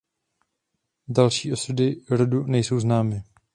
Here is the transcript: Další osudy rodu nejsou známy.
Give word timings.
Další 1.07 1.53
osudy 1.53 2.01
rodu 2.09 2.43
nejsou 2.45 2.79
známy. 2.79 3.23